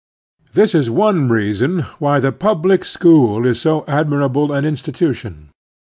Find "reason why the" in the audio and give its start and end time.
1.29-2.31